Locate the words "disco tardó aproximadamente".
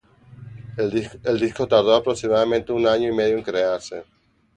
1.39-2.73